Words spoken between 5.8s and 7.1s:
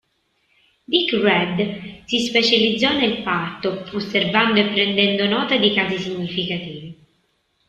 significativi.